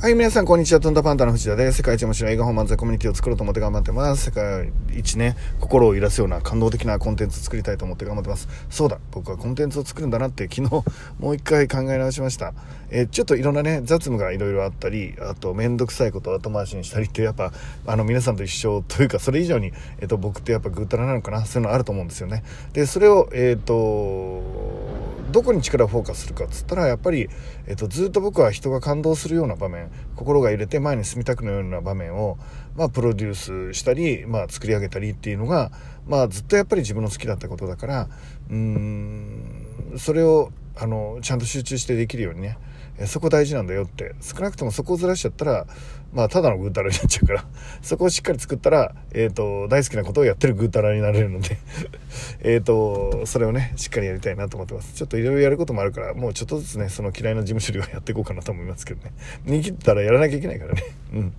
[0.00, 0.78] はい、皆さん、こんにちは。
[0.78, 1.78] トンダパンダの藤田です。
[1.78, 4.26] 世界一面白い映画本漫才コミュニティを作ろうと思って頑張ってます。
[4.26, 8.46] 世界一ね、心を揺らすような感動的なコンテンツを作りたいと思って頑張ってます。
[8.70, 10.84] そうだ、僕はコンテンツを作るんだなって昨日、
[11.18, 12.54] もう一回考え直しました。
[12.90, 17.52] えー、ちょっといろんなね、雑務がいろいろあったり、あと、めんどくさいことを後回しにしたりって、やっぱ、
[17.84, 22.44] あの、皆さんと一緒というか、それ以上に、えっ、ー、と、僕ってやっぱぐうたらなのかな、そういうのあると思うんですよね。
[22.72, 24.97] で、それを、えっ、ー、と、
[25.30, 27.28] どこに力をフォーカスするかっつったらやっぱり、
[27.66, 32.38] えっと、ずっと僕は人が感動するような場面心が揺れて前に進みたくなるような場面を、
[32.76, 33.34] まあ、プロデュー
[33.72, 35.70] スしたり、まあ、作り上げたりっていうのが、
[36.06, 38.08] まあ、ずっとやっぱり自分の好きだったことだから
[38.50, 42.58] うんそれをあのちゃんと集中してできるようにね
[43.06, 44.14] そこ大事なんだよって。
[44.20, 45.66] 少なくともそこをずらしちゃったら
[46.12, 47.44] まあただのぐうたらになっちゃうから。
[47.82, 51.58] そこをしっかり作ったら、えーと、大好きなことをやってるぐうたらになれるので。
[52.40, 54.94] えっとそれをねしっかりやりたいなと思ってます。
[54.94, 59.12] ちょっといろいろやることもあるからもうちょっとずつねその嫌いな事務処理はやっていこうかなと思いますけどね。
[59.46, 60.82] 握ったらやらなきゃいけないからね。
[61.12, 61.32] うん。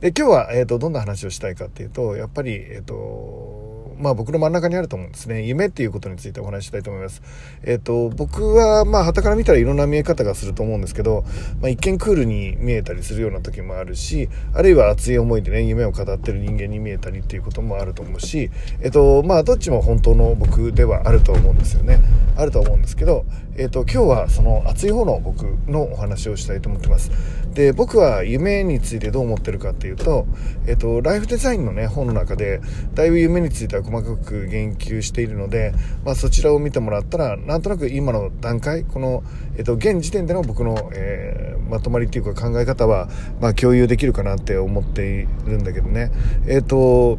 [0.00, 3.59] で今日は、えーと、どんな話をしたいかっていうとやっぱりえっ、ー、と
[4.00, 5.44] まあ僕の真ん中にあると思うんですね。
[5.44, 7.22] 夢っていうことについてお話ししたいと思います。
[7.62, 11.24] えっ、ー、と、僕はまあ旗から見たらいろんな見え方がすると思うんですけど、
[11.60, 22.00] まあ一見クールに見えたりするような時もあるし、あるいは熱い思いでね、夢を語ってる人間に見えたりっていうこともあると思うし、えっ、ー、と、まあどっちも本当の僕ではあると思うんですよね。
[22.36, 23.24] あると思うんですけど、
[23.56, 27.10] えっ、ー、と、今日はその熱い方の僕のお話をしたいと思ってます。
[27.52, 30.26] で、僕は夢についてどう思ってるかっていうと、
[30.66, 32.60] えっ、と、ライフデザインのね、本の中で、
[32.94, 35.74] だいぶ夢については細かく言及しているので、
[36.04, 39.22] まあ、そちらを見てもらったらなんとなく今の段階この、
[39.56, 43.08] えっと、現時点での僕の、えー、まとまりっていうか考え方は、
[43.40, 46.10] まあ、共有できるかなって思っているんだけどね
[46.46, 47.18] えっ、と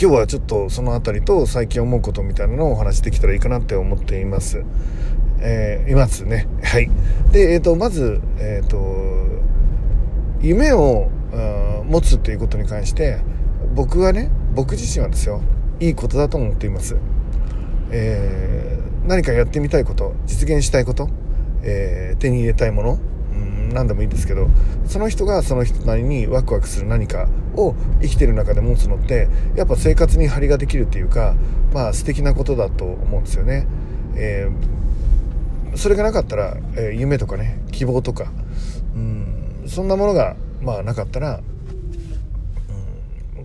[0.00, 4.64] 今日はちょっとその辺りと最近思うことみたいなのをお話しできたらいいかなって思っています。
[5.44, 6.48] えー、いますね。
[6.62, 6.90] はい。
[7.30, 8.80] で、えっ、ー、と、まず、えっ、ー、と、
[10.40, 11.10] 夢を
[11.84, 13.20] 持つっていうことに関して、
[13.74, 15.40] 僕はね、僕自身はですよ、
[15.80, 16.96] いいことだと思っています。
[17.90, 21.08] えー、何かやってみたいこと、実現したいこと、
[21.62, 22.98] えー、手に入れたいもの、
[23.72, 24.48] 何でもいいですけど、
[24.86, 31.34] その人がその人なりにワクワクする何かを生きてる中で持つのって、やっぱ生活に張りができるっていうか、
[31.72, 33.66] まあ素敵なことだと思うんですよね。
[34.14, 38.30] えー、それがなかったら、えー、夢とかね、希望とか、
[38.94, 41.40] うん、そんなものが、まあなかったら、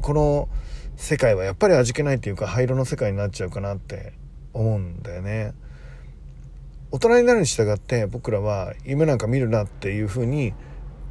[0.08, 0.48] この、
[0.96, 4.14] 世界はやっぱり味気ないっていうか灰色の世界になっちゃうかなって
[4.54, 5.54] 思うんだよね。
[6.92, 10.54] 大人になるに従って僕らは夢なんか見るなっていうふうに、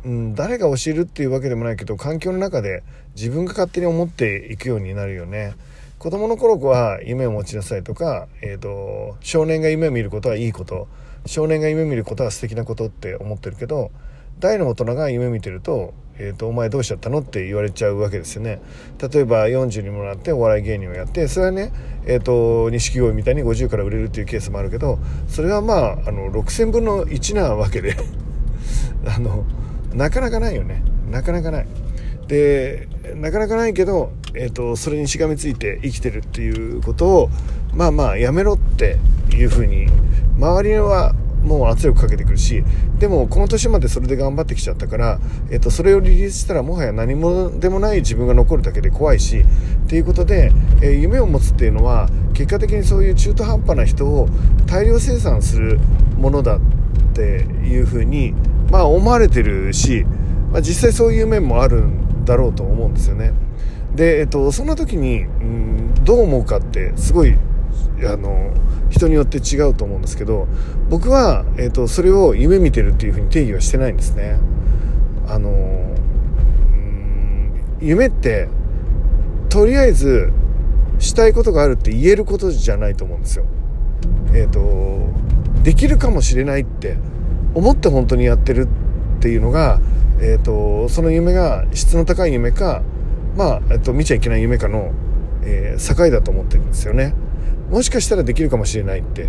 [0.03, 2.85] うん、誰が教えるっていうわけでもないけど環境の中で
[3.15, 5.53] 自分が勝手に思っていくようになるよね。
[5.99, 10.89] 子供の頃は夢を持ちなさいとか、えーと、少年が夢を見ることはいいこと。
[11.27, 13.91] 少年が夢を見ることは素敵なことって思ってるけど
[14.39, 18.61] 大の大人が夢見てるとえーと、お前どうしちゃったのって言われちゃうわけですよね。
[18.99, 21.73] 例えば40にもなってお笑い芸人をやってそれはね
[22.07, 24.99] えっ、ー、と錦鯉みたいに50から売れるっていうケースもあるけど
[25.29, 27.97] それはまああの6000分の1なわけで。
[29.07, 29.45] あの
[29.95, 30.83] なかなかないよね。
[31.11, 31.67] なかなかない。
[32.27, 37.31] でなかなかないけど、えーと、それにしがみついて生きてるっていうことを
[37.73, 38.99] まあまあやめろって
[39.33, 39.87] いうふうに
[40.39, 41.15] 周りは
[41.47, 42.65] もう圧力かけてくるし
[42.99, 45.21] でもこの年までそれで頑張ってきちゃったから、
[45.51, 50.53] えっと、それをリリースしたらもはや何もでもない自分が残るだけで怖いしっていうことで、
[50.83, 54.29] えー、夢を持つっていうのは結果的にそういう中途半端な人を
[54.67, 55.79] 大量生産する
[56.19, 56.61] ものだっ
[57.15, 58.35] ていうふうに、
[58.71, 60.05] まあ、思われてるし、
[60.53, 63.33] まあ、実際そういう面もあるんだろうと思うんですよね。
[63.95, 67.37] で、えっと、そんな時に、うん、どう思うかってすごい
[68.05, 68.53] あの
[68.91, 70.47] 人によって違うと思うんですけど
[70.89, 74.39] 僕は、えーと、それを夢見てるっていうふうに定義はしてないんですね。
[75.29, 75.53] あのう
[76.73, 78.49] ん夢って
[79.49, 80.33] とりあえず
[80.99, 83.45] したいことがあるって言えることじゃないと思うんですよ。
[84.33, 85.09] えっ、ー、と
[85.63, 86.97] できるかもしれないって
[87.55, 88.69] 思って本当にやってる
[89.19, 89.81] っていうのが、
[90.21, 92.83] えーと、その夢が質の高い夢か
[93.37, 94.93] まあ、えっと、見ちゃいけない夢かの、
[95.43, 97.15] えー、境だと思ってるんですよね。
[97.71, 99.29] もしかしたらできるかもしれないって、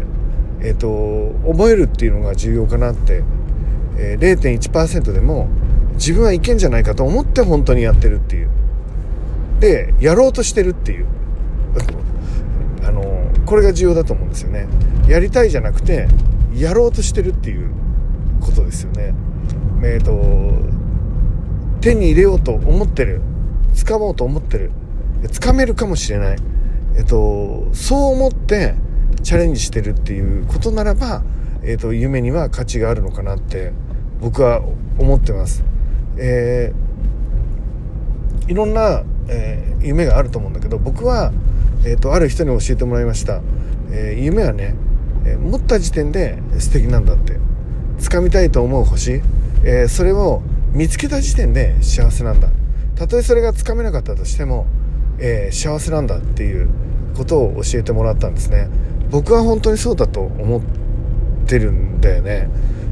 [0.61, 3.23] えっ、ー、と、思えるっていうのが重要かなって、
[3.97, 5.47] えー、0.1%でも
[5.93, 8.49] 自分はいけんじゃないかと思って本当にやってるっていう。
[9.59, 11.07] で、やろうとしてるっていう。
[12.83, 14.67] あの、これが重要だと思うんですよね。
[15.07, 16.07] やりたいじゃなくて、
[16.53, 17.71] やろうとしてるっていう
[18.39, 19.13] ことですよね。
[19.83, 20.67] えっ、ー、と、
[21.81, 23.21] 手に入れようと思ってる。
[23.73, 24.71] 掴もうと思ってる。
[25.23, 26.37] 掴めるかもしれない。
[26.97, 28.73] えっと、そう思って
[29.23, 31.23] チャレンジしてるっていうことならば、
[31.63, 33.71] えっと、夢には価値があるのかなって
[34.19, 34.61] 僕は
[34.97, 35.63] 思ってます。
[36.17, 41.31] えー、いろんな、えー、夢があると思うんだけど僕は、
[41.85, 43.41] えーと、ある人に教えてもらいました、
[43.91, 44.75] えー、夢はね、
[45.25, 47.37] え持った時点で素敵なんだって。
[47.99, 49.21] 掴みたいと思う星、
[49.63, 50.41] えそれを
[50.71, 52.49] 見つけた時点で幸せなんだ。
[52.95, 54.67] たとえそれがつかめなかったとしても、
[55.19, 56.69] え幸せなんだっていう
[57.15, 58.69] ことを教えてもらったんですね。
[59.09, 60.61] 僕は本当にそうだと思っ
[61.47, 62.49] てるんだよね。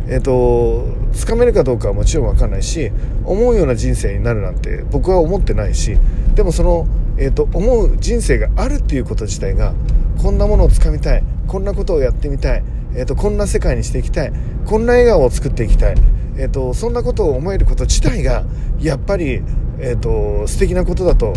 [0.08, 2.92] えっ、ー、とつかめるかどうかはもちろん分かんないし
[3.24, 5.98] 思うような人生になるなんて僕は思ってないし
[6.36, 6.88] でもその、
[7.18, 9.74] えーと、思う人生があるっていうこと自体が
[10.22, 12.64] こんなものをつかみたいこんなことをやってみたい、
[12.96, 14.34] えーと、こんな世界にしていきたい
[14.66, 15.96] こんな笑顔を作っていきたい、
[16.38, 18.44] えーと、そんなことを思えること自体が
[18.80, 19.42] やっぱり、
[19.80, 21.34] えー、と素敵なことだと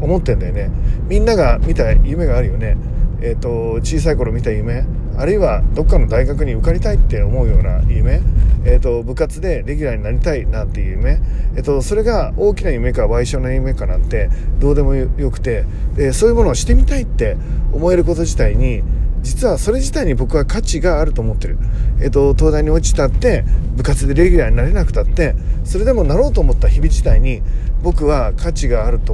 [0.00, 0.70] 思ってんだよね。
[1.08, 2.76] みんなが見た夢があるよね。
[3.22, 4.84] えーと、小さい頃見た夢。
[5.16, 8.22] あるいはどっかの大学に受かりたいって思うような夢、
[8.64, 11.20] えーと、部活でレギュラーになりたいなんていう夢、
[11.56, 15.66] えーと、それが大きな夢か賠償な夢かなんてどうでもよくて、
[15.98, 17.36] えー、そういうものをしてみたいって
[17.72, 18.82] 思えること自体に
[19.22, 21.58] 実はそれ自体に僕は価値があると思ってる、
[22.00, 23.44] えー、と東大に落ちたって
[23.76, 25.34] 部活でレギュラーになれなくたって
[25.64, 27.42] それでもなろうと思った日々自体に
[27.82, 29.12] 僕は価値があると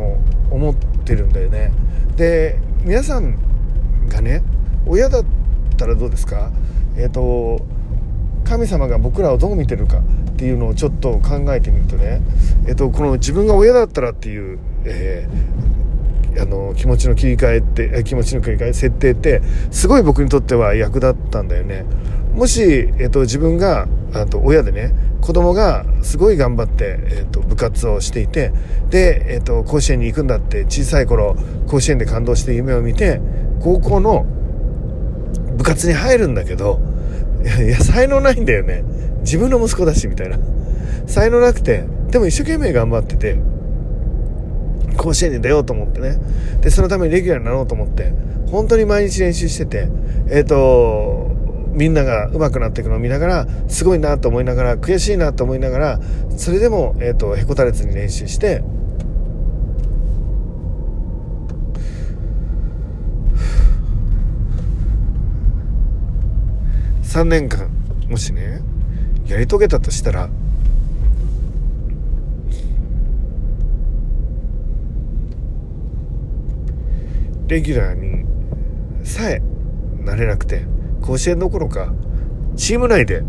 [0.51, 0.75] 思っ
[1.05, 1.73] てるんだよね。
[2.17, 3.37] で皆さん
[4.09, 4.43] がね
[4.87, 5.25] 親だっ
[5.77, 6.51] たらどうですか？
[6.97, 7.65] えっ、と
[8.45, 10.03] 神様が僕らをどう見てるかっ
[10.37, 12.21] ていうのをちょっと考えてみるとね、
[12.69, 15.66] えっ、と、この自分が親だったらっていう、えー、
[16.41, 21.85] あの気持ちの切り替えって気持ちの切り替え設定ってすごい僕にとっては役立ったんだよね
[22.35, 22.63] もし、
[22.99, 28.53] えっと、自分があと親でね子供がすごい頑張って、えっと、部活をしていて
[28.91, 31.37] で、えっと、甲子園に行くんだって小さい頃
[31.67, 33.21] 甲子園で感動して夢を見て
[33.61, 34.27] 高校の
[35.57, 36.81] 部活に入るんだけど、
[37.43, 38.85] いや、才能ないんだよね。
[39.21, 40.39] 自分の息子だし、みたいな。
[41.07, 43.39] 才能なくて、でも一生懸命頑張ってて、
[44.97, 46.19] 甲子園に出ようと思ってね。
[46.61, 48.13] で、そのためにレギュラーになろうと思って、
[48.51, 49.89] 本当に毎日練習してて、
[50.29, 51.31] えっ、ー、と、
[51.73, 56.01] みんなが上手くなっていくのを見ながら、すごいなと思いながら、悔しいなと思いながら、
[56.37, 58.63] それでも、えっ、ー、と、へこたれずに練習して、
[67.17, 67.71] 3年間
[68.11, 68.61] もしね
[69.27, 70.29] やり遂げたとしたら
[77.49, 78.25] レギュラーに
[79.05, 79.41] さえ
[80.05, 80.65] なれなくて
[81.03, 81.95] 甲子園どころか
[82.57, 83.23] チーム内で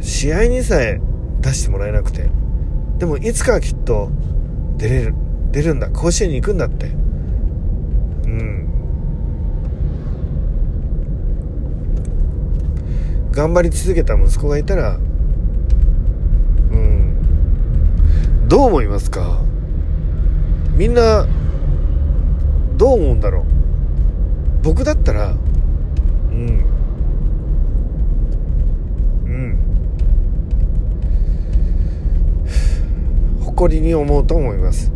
[0.00, 1.00] 試合にさえ
[1.40, 2.28] 出してもらえなくて
[2.98, 4.10] でもいつかはきっと
[4.76, 5.14] 出れる
[5.50, 6.86] 出るんだ甲子園に行くんだって。
[6.86, 8.66] うん。
[13.32, 14.96] 頑張り続けた息子がいたら
[16.70, 18.48] うん。
[18.48, 19.42] どう思いますか？
[20.74, 21.26] みんな
[22.82, 23.44] どう思うんだろう。
[24.64, 25.34] 僕だったらう
[26.34, 26.64] ん。
[29.24, 29.58] うん。
[33.44, 34.90] 誇りに思うと思います。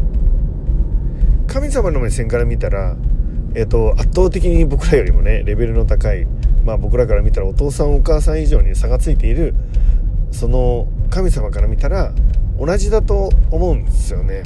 [1.47, 2.97] 神様の目線から見たら
[3.55, 6.27] えっ、と圧倒的に僕らよりもねレベルの高い
[6.65, 9.55] まあ、僕らから見たらお父さんお母さん以上に差がついている
[10.33, 12.13] その神様から見たら
[12.59, 14.43] 同じだと思うんですよね。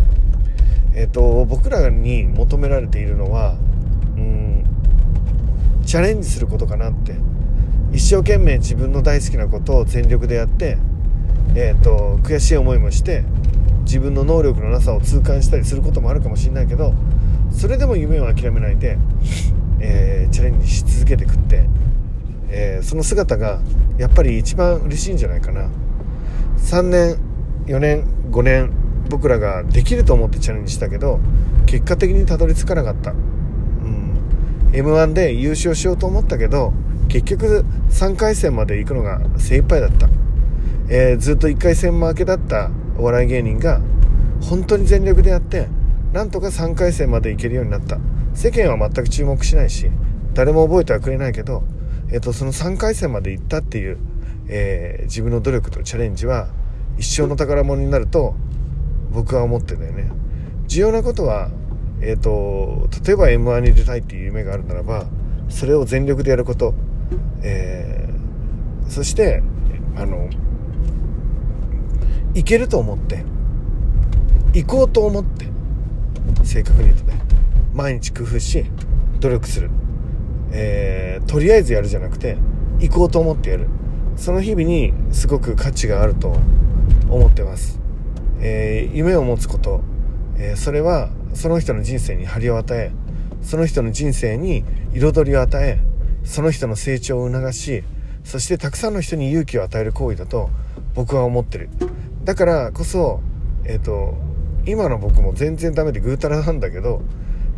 [0.95, 3.57] えっ、と僕らに求められているのは
[4.17, 4.65] うん
[5.85, 7.15] チャレンジすることかなって。
[7.93, 10.79] 一生懸命自分の大好きなことを全力でやって、
[11.57, 13.25] えーと、悔しい思いもして
[13.83, 16.95] 自分の能力のなさを痛感したりすることもあるかもしれないけど
[17.51, 18.97] それでも夢を諦めないで、
[19.81, 21.69] えー、チャレンジし続けてくって
[22.53, 23.61] えー、その姿が
[23.97, 25.71] やっぱり一番嬉しいんじゃないかな。
[26.59, 27.17] 3年
[27.67, 28.73] 4年5年
[29.11, 31.21] 僕らができると思ってチャレンジしたけど
[31.67, 36.73] 結果的にたどり着かなかった、うん、m 1で優勝しようと思ったけど
[37.09, 40.09] 結局3回戦まで行くのが精一杯だった、
[40.89, 43.81] えー、ずっと1回戦負けだったお笑い芸人が
[44.41, 45.69] 本当に全力でやって
[46.13, 47.99] なんとか3回戦まで行けるようになった。
[48.35, 49.91] 世間は全く注目しないし
[50.35, 51.63] 誰も覚えてはくれないけど
[52.13, 53.99] えっと、その3回戦まで行ったっていう、
[54.49, 56.49] えー、自分の努力とチャレンジは
[56.99, 58.35] 一生の宝物になると
[59.13, 60.11] 僕は思ってんだよね。
[60.67, 61.51] 重要なことは、
[62.01, 65.07] えっと、例えば m 1に出たいっていう夢があるならば
[65.49, 66.75] それを全力でやること、
[67.43, 69.43] えー、そして
[69.97, 70.31] あの
[72.35, 73.25] 行けると思って
[74.55, 75.47] 行こうと思って
[76.45, 77.21] 正確に言うとね
[77.75, 78.65] 毎日工夫し
[79.19, 79.71] 努力する。
[80.53, 82.37] えー、とりあえずやるじゃなくて
[82.81, 83.69] 行こうと思ってやる。
[84.17, 86.37] その日々にすごく価値があると
[87.09, 87.80] 思ってます、
[88.41, 89.83] えー、夢を持つこと、
[90.37, 92.93] えー、それはその人の人生に張りを与え
[93.43, 95.79] その人の人生に彩りを与え
[96.25, 97.85] その人の成長を促し
[98.25, 100.51] そしてたくさんの人に勇気を与える行為だと
[100.95, 101.71] 僕は思ってる。
[102.25, 103.21] だからこそ
[103.65, 104.15] えっ、ー、と
[104.67, 107.01] 今の僕も全然ダメでぐうたらなんだけど、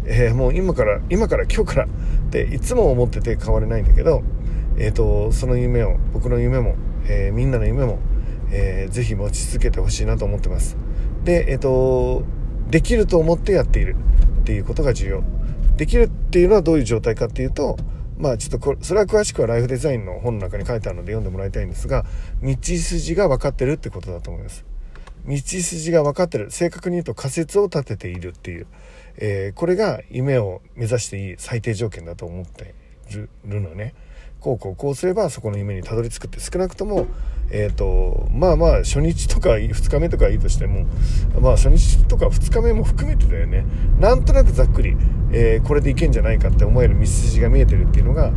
[0.04, 1.88] えー、もう今から今から今日からっ
[2.30, 4.22] ていつも思ってて変われないんだけど、
[4.78, 7.98] えーと、その夢を僕の夢も、え、みんなの夢も、
[8.52, 10.76] えー、ぜひ持ち続けてほしいなと思ってます
[11.24, 12.24] でえっ、ー、と
[12.70, 13.96] できると思ってやっている
[14.42, 15.24] っていうことが重要
[15.76, 17.76] できるっていうのはどういう状態かっていうと
[18.22, 22.04] まあちょっとこれ、それは詳しくはライフデザインの本の中に書いてあるので読んでもらいたいんですが、
[22.40, 24.64] 道筋が分かってるってことだと思います。
[25.26, 26.52] 道筋が分かってる。
[26.52, 28.66] 正確に言うと仮説を立てているっていう。
[29.16, 32.74] えー、これが夢を目指していい最低条件だと思って
[33.10, 33.28] る
[33.60, 33.94] のね。
[34.42, 37.06] こうこうこうすればそこの夢にたどり着くって少なくとも、
[37.50, 40.84] えーと、まあまあ初日とか2日目とかいいとしても
[41.40, 43.64] まあ初日とか2日目も含めてだよね。
[44.00, 44.96] なんとなくざっくり、
[45.30, 48.32] えー、これでいけんじゃないかって思える道筋が見えてるっていうのが、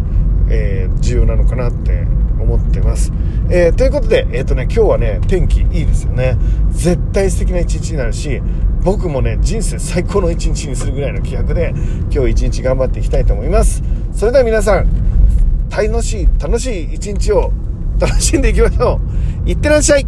[0.51, 2.05] えー、重要なのかなって
[2.39, 3.12] 思ってます、
[3.50, 6.38] えー、ということで、えっ、とね今日はね天気いいですよね。
[6.69, 8.43] 絶対素敵な一日になるし
[8.83, 11.74] 僕もね人生最高の一日にするぐらいの気迫で
[12.12, 13.81] 今日一日頑張っていきたいと思います。
[14.13, 15.04] それでは皆さん
[15.75, 17.51] 楽しい、楽しい一日を
[18.00, 19.00] 楽しんでいきましょ
[19.46, 19.50] う。
[19.50, 20.08] いってらっしゃい